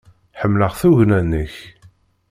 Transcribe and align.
Ḥemmleɣ 0.39 0.73
tugna-nnek. 0.79 1.55